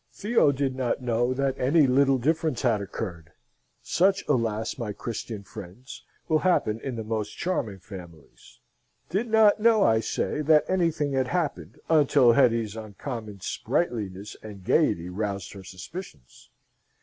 [0.11, 3.33] Theo did not know that any little difference had occurred
[3.83, 8.59] (such, alas, my Christian friends, will happen in the most charming families),
[9.09, 15.07] did not know, I say, that anything had happened until Hetty's uncommon sprightliness and gaiety
[15.07, 16.49] roused her suspicions.